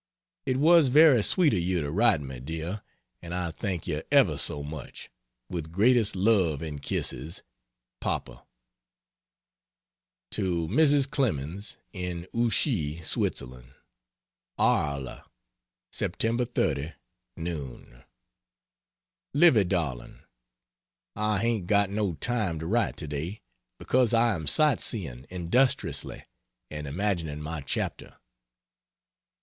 [0.47, 2.81] It was very sweet of you to write me, dear,
[3.21, 5.11] and I thank you ever so much.
[5.47, 7.43] With greatest love and kisses,
[7.99, 8.43] PAPA.
[10.31, 11.07] To Mrs.
[11.07, 13.73] Clemens, in Ouchy, Switzerland:
[14.57, 15.19] ARLES,
[15.93, 16.51] Sept.
[16.55, 16.93] 30,
[17.37, 18.03] noon.
[19.35, 20.23] Livy darling,
[21.15, 23.43] I hain't got no time to write today,
[23.77, 26.23] because I am sight seeing industriously
[26.71, 28.17] and imagining my chapter.